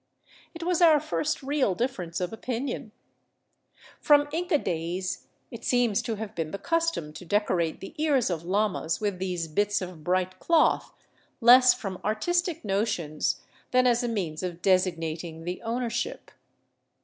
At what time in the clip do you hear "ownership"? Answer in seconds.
15.61-16.31